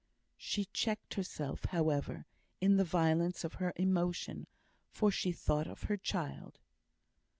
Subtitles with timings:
[0.39, 2.25] She checked herself, however,
[2.59, 4.47] in the violence of her emotion,
[4.89, 6.57] for she thought of her child.